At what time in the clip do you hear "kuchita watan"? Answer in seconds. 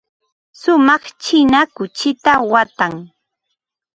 1.75-2.93